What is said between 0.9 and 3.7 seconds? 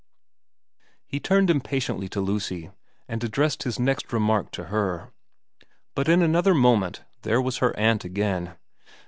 He turned impatiently to Lucy, and addressed